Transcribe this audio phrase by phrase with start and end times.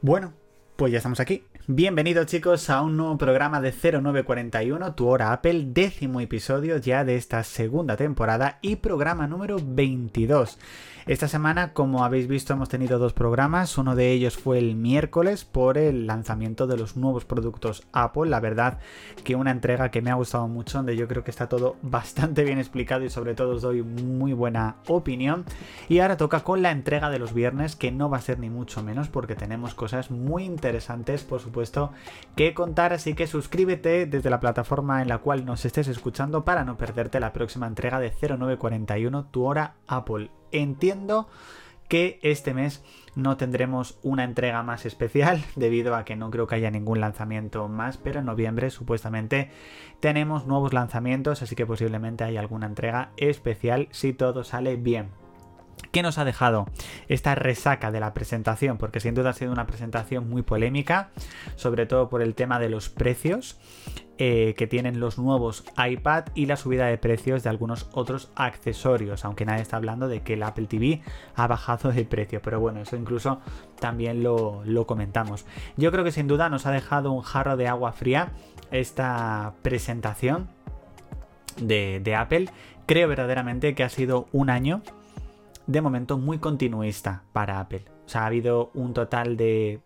[0.00, 0.32] Bueno,
[0.78, 1.42] pues ya estamos aquí.
[1.66, 7.16] Bienvenidos chicos a un nuevo programa de 0941, tu hora Apple, décimo episodio ya de
[7.16, 10.56] esta segunda temporada y programa número 22.
[11.08, 13.78] Esta semana, como habéis visto, hemos tenido dos programas.
[13.78, 18.28] Uno de ellos fue el miércoles por el lanzamiento de los nuevos productos Apple.
[18.28, 18.78] La verdad
[19.24, 22.44] que una entrega que me ha gustado mucho, donde yo creo que está todo bastante
[22.44, 25.46] bien explicado y sobre todo os doy muy buena opinión.
[25.88, 28.50] Y ahora toca con la entrega de los viernes, que no va a ser ni
[28.50, 30.67] mucho menos porque tenemos cosas muy interesantes,
[31.28, 31.92] por supuesto,
[32.36, 32.92] que contar.
[32.92, 37.20] Así que suscríbete desde la plataforma en la cual nos estés escuchando para no perderte
[37.20, 41.28] la próxima entrega de 0941, tu hora Apple entiendo
[41.88, 46.54] que este mes no tendremos una entrega más especial debido a que no creo que
[46.54, 49.50] haya ningún lanzamiento más, pero en noviembre supuestamente
[50.00, 55.10] tenemos nuevos lanzamientos, así que posiblemente haya alguna entrega especial si todo sale bien.
[55.92, 56.66] ¿Qué nos ha dejado
[57.08, 58.78] esta resaca de la presentación?
[58.78, 61.10] Porque sin duda ha sido una presentación muy polémica,
[61.56, 63.58] sobre todo por el tema de los precios
[64.20, 69.24] eh, que tienen los nuevos iPad y la subida de precios de algunos otros accesorios,
[69.24, 71.02] aunque nadie está hablando de que el Apple TV
[71.36, 73.40] ha bajado de precio, pero bueno, eso incluso
[73.78, 75.46] también lo, comentamos.
[75.76, 78.32] Yo creo que sin duda nos ha dejado un jarro de agua fría
[78.72, 80.48] esta presentación
[81.56, 82.48] de Apple.
[82.86, 84.82] Creo verdaderamente que ha sido un año
[85.68, 87.84] de momento muy continuista para Apple.
[88.06, 89.80] O sea, ha habido un total de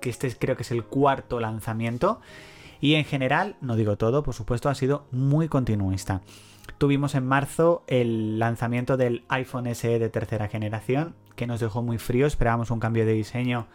[0.00, 2.20] que este creo que es el cuarto lanzamiento
[2.80, 6.22] y en general, no digo todo, por supuesto, ha sido muy continuista.
[6.78, 11.98] Tuvimos en marzo el lanzamiento del iPhone SE de tercera generación, que nos dejó muy
[11.98, 13.66] frío, esperábamos un cambio de diseño,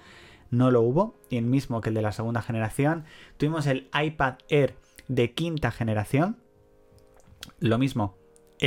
[0.52, 3.06] no lo hubo, y el mismo que el de la segunda generación.
[3.38, 4.76] Tuvimos el iPad Air
[5.08, 6.38] de quinta generación,
[7.60, 8.16] lo mismo,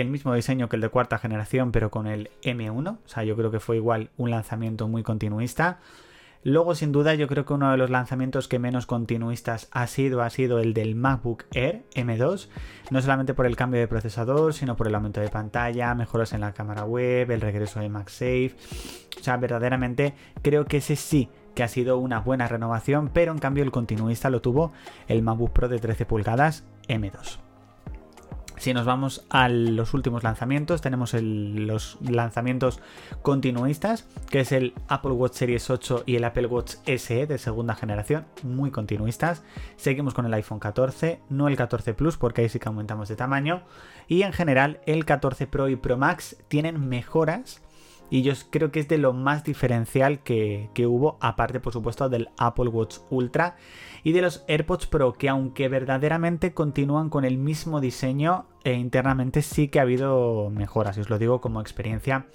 [0.01, 3.37] el mismo diseño que el de cuarta generación, pero con el M1, o sea, yo
[3.37, 5.81] creo que fue igual un lanzamiento muy continuista.
[6.43, 10.23] Luego, sin duda, yo creo que uno de los lanzamientos que menos continuistas ha sido,
[10.23, 12.49] ha sido el del MacBook Air M2,
[12.91, 16.43] no solamente por el cambio de procesador, sino por el aumento de pantalla, mejoras en
[16.43, 18.55] la cámara web, el regreso de MagSafe.
[19.19, 23.39] O sea, verdaderamente creo que ese sí que ha sido una buena renovación, pero en
[23.39, 24.73] cambio el continuista lo tuvo
[25.09, 27.46] el MacBook Pro de 13 pulgadas M2.
[28.59, 32.81] Si nos vamos a los últimos lanzamientos, tenemos los lanzamientos
[33.23, 37.75] continuistas, que es el Apple Watch Series 8 y el Apple Watch SE de segunda
[37.75, 39.43] generación, muy continuistas.
[39.77, 43.17] Seguimos con el iPhone 14, no el 14 Plus, porque ahí sí que aumentamos de
[43.17, 43.63] tamaño.
[44.09, 47.61] Y en general, el 14 Pro y Pro Max tienen mejoras
[48.11, 52.09] y yo creo que es de lo más diferencial que, que, hubo, aparte por supuesto
[52.09, 53.57] del Apple Watch Ultra
[54.05, 59.43] y de los AirPods Pro, que aunque verdaderamente continúan con el mismo diseño, e internamente
[59.43, 62.27] sí que ha habido mejoras, y os lo digo como experiencia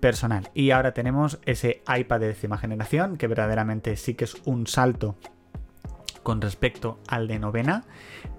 [0.00, 0.50] personal.
[0.54, 5.16] Y ahora tenemos ese iPad de décima generación, que verdaderamente sí que es un salto
[6.24, 7.84] con respecto al de novena,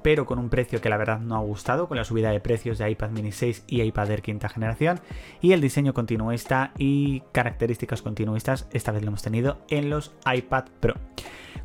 [0.04, 2.78] pero con un precio que la verdad no ha gustado, con la subida de precios
[2.78, 5.00] de iPad mini 6 y iPad Air quinta generación,
[5.40, 10.66] y el diseño continuista y características continuistas, esta vez lo hemos tenido en los iPad
[10.82, 10.96] Pro.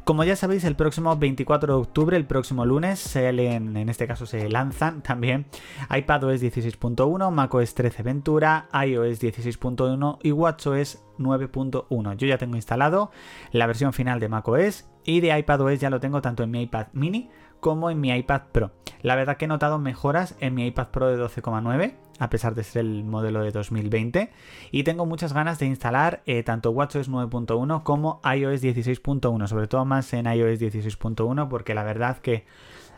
[0.04, 4.48] Como ya sabéis, el próximo 24 de octubre, el próximo lunes, en este caso se
[4.48, 5.46] lanzan también
[5.94, 12.16] iPadOS 16.1, macOS 13 Ventura, iOS 16.1 y WatchOS 9.1.
[12.16, 13.10] Yo ya tengo instalado
[13.52, 16.86] la versión final de macOS y de iPadOS ya lo tengo tanto en mi iPad
[16.92, 18.70] mini como en mi iPad Pro.
[19.02, 22.62] La verdad que he notado mejoras en mi iPad Pro de 12,9 a pesar de
[22.62, 24.30] ser el modelo de 2020.
[24.70, 29.84] Y tengo muchas ganas de instalar eh, tanto WatchOS 9.1 como iOS 16.1, sobre todo
[29.86, 32.44] más en iOS 16.1 porque la verdad que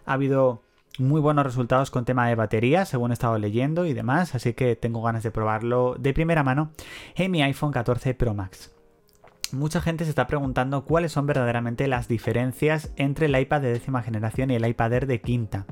[0.05, 0.63] ha habido
[0.99, 4.77] muy buenos resultados con tema de batería, según he estado leyendo y demás, así que
[4.77, 6.73] tengo ganas de probarlo de primera mano
[7.15, 8.73] en mi iPhone 14 Pro Max.
[9.53, 14.03] Mucha gente se está preguntando cuáles son verdaderamente las diferencias entre el iPad de décima
[14.03, 15.67] generación y el iPad Air de quinta.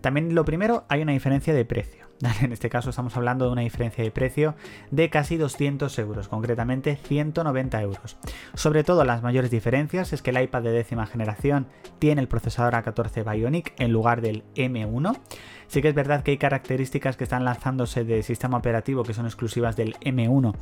[0.00, 2.01] También lo primero, hay una diferencia de precio.
[2.42, 4.54] En este caso estamos hablando de una diferencia de precio
[4.90, 8.16] de casi 200 euros, concretamente 190 euros.
[8.54, 11.66] Sobre todo las mayores diferencias es que el iPad de décima generación
[11.98, 15.18] tiene el procesador A14 Bionic en lugar del M1.
[15.66, 19.24] Sí que es verdad que hay características que están lanzándose de sistema operativo que son
[19.24, 20.54] exclusivas del M1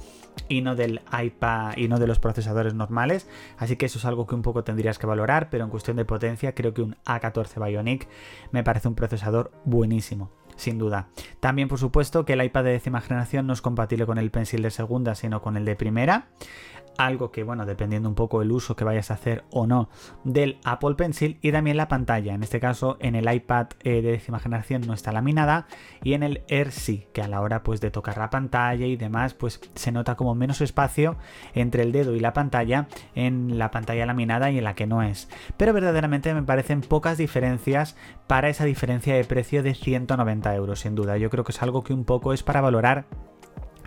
[0.49, 4.27] y no del iPad y no de los procesadores normales, así que eso es algo
[4.27, 7.67] que un poco tendrías que valorar, pero en cuestión de potencia creo que un A14
[7.67, 8.09] Bionic
[8.53, 11.09] me parece un procesador buenísimo sin duda.
[11.41, 14.63] También, por supuesto, que el iPad de décima generación no es compatible con el Pencil
[14.63, 16.29] de segunda, sino con el de primera.
[17.07, 19.89] Algo que, bueno, dependiendo un poco el uso que vayas a hacer o no
[20.25, 22.35] del Apple Pencil y también la pantalla.
[22.35, 25.67] En este caso, en el iPad eh, de décima generación no está laminada
[26.03, 28.97] y en el Air sí, que a la hora pues de tocar la pantalla y
[28.97, 31.17] demás, pues se nota como menos espacio
[31.55, 35.03] entre el dedo y la pantalla en la pantalla laminada y en la que no
[35.03, 35.29] es.
[35.57, 40.95] Pero verdaderamente me parecen pocas diferencias para esa diferencia de precio de 190 euros, sin
[40.95, 41.17] duda.
[41.17, 43.07] Yo creo que es algo que un poco es para valorar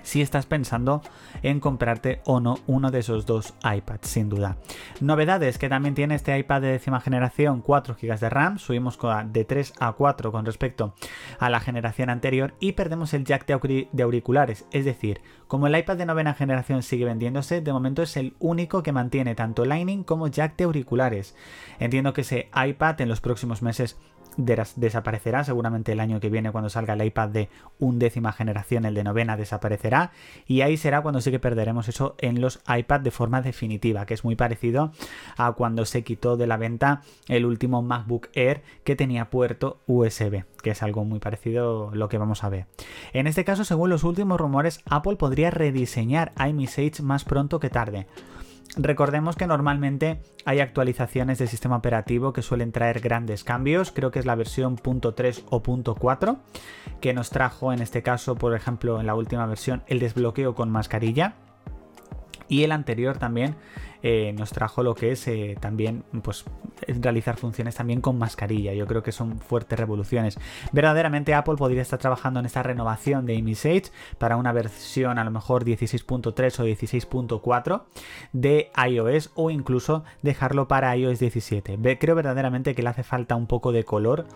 [0.03, 1.01] si estás pensando
[1.41, 4.57] en comprarte o no uno de esos dos iPads, sin duda.
[5.01, 9.45] Novedades que también tiene este iPad de décima generación, 4 GB de RAM, subimos de
[9.45, 10.93] 3 a 4 con respecto
[11.39, 15.97] a la generación anterior y perdemos el jack de auriculares, es decir, como el iPad
[15.97, 20.27] de novena generación sigue vendiéndose, de momento es el único que mantiene tanto Lightning como
[20.27, 21.35] jack de auriculares.
[21.79, 23.97] Entiendo que ese iPad en los próximos meses
[24.37, 25.43] desaparecerá.
[25.43, 27.49] Seguramente el año que viene, cuando salga el iPad de
[27.79, 30.11] undécima generación, el de novena desaparecerá.
[30.47, 34.13] Y ahí será cuando sí que perderemos eso en los iPad de forma definitiva, que
[34.13, 34.91] es muy parecido
[35.37, 40.43] a cuando se quitó de la venta el último MacBook Air que tenía puerto USB,
[40.61, 42.67] que es algo muy parecido lo que vamos a ver.
[43.13, 48.07] En este caso, según los últimos rumores, Apple podría rediseñar iMessage más pronto que tarde.
[48.75, 54.17] Recordemos que normalmente hay actualizaciones del sistema operativo que suelen traer grandes cambios, creo que
[54.17, 56.37] es la versión .3 o .4,
[56.99, 60.71] que nos trajo en este caso, por ejemplo, en la última versión, el desbloqueo con
[60.71, 61.35] mascarilla.
[62.53, 63.55] Y el anterior también
[64.03, 66.45] eh, nos trajo lo que es eh, también pues,
[66.87, 68.75] realizar funciones también con mascarilla.
[68.75, 70.37] Yo creo que son fuertes revoluciones.
[70.71, 73.85] Verdaderamente Apple podría estar trabajando en esta renovación de ImSage
[74.19, 77.81] para una versión a lo mejor 16.3 o 16.4
[78.33, 81.97] de iOS o incluso dejarlo para iOS 17.
[81.97, 84.27] Creo verdaderamente que le hace falta un poco de color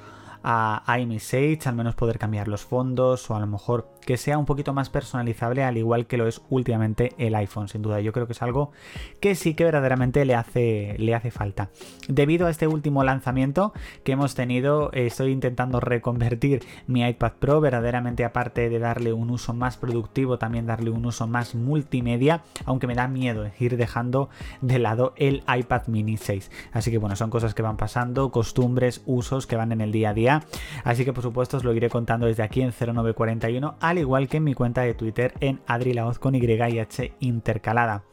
[0.44, 4.46] a iMessage, al menos poder cambiar los fondos o a lo mejor que sea un
[4.46, 8.00] poquito más personalizable al igual que lo es últimamente el iPhone, sin duda.
[8.00, 8.72] Yo creo que es algo
[9.20, 11.70] que sí que verdaderamente le hace, le hace falta.
[12.08, 13.74] Debido a este último lanzamiento
[14.04, 19.54] que hemos tenido, estoy intentando reconvertir mi iPad Pro, verdaderamente aparte de darle un uso
[19.54, 24.30] más productivo, también darle un uso más multimedia, aunque me da miedo ir dejando
[24.62, 26.50] de lado el iPad mini 6.
[26.72, 30.12] Así que bueno, son cosas que van pasando, costumbres, usos que van en el día
[30.12, 30.27] a día
[30.84, 34.38] Así que por supuesto os lo iré contando desde aquí en 0941, al igual que
[34.38, 38.04] en mi cuenta de Twitter en adrilaoz con Y y H intercalada.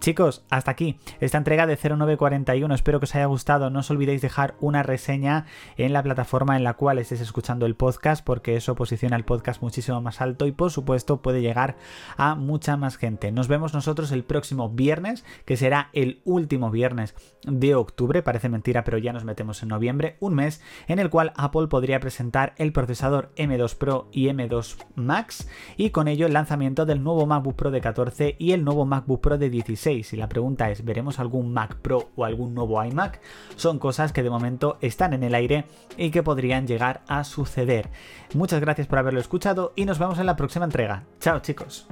[0.00, 2.72] Chicos, hasta aquí esta entrega de 0941.
[2.72, 3.68] Espero que os haya gustado.
[3.68, 7.74] No os olvidéis dejar una reseña en la plataforma en la cual estéis escuchando el
[7.74, 11.76] podcast, porque eso posiciona el podcast muchísimo más alto y por supuesto puede llegar
[12.16, 13.32] a mucha más gente.
[13.32, 18.22] Nos vemos nosotros el próximo viernes, que será el último viernes de octubre.
[18.22, 21.32] Parece mentira, pero ya nos metemos en noviembre, un mes en el cual
[21.66, 27.02] Podría presentar el procesador M2 Pro y M2 Max y con ello el lanzamiento del
[27.02, 30.12] nuevo MacBook Pro de 14 y el nuevo MacBook Pro de 16.
[30.12, 33.20] Y la pregunta es, ¿veremos algún Mac Pro o algún nuevo iMac?
[33.56, 35.64] Son cosas que de momento están en el aire
[35.96, 37.88] y que podrían llegar a suceder.
[38.34, 41.04] Muchas gracias por haberlo escuchado y nos vemos en la próxima entrega.
[41.20, 41.88] Chao chicos.